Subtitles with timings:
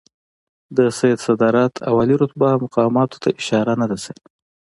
[0.77, 4.19] د سید صدارت او عالي رتبه مقاماتو ته اشاره نه ده شوې.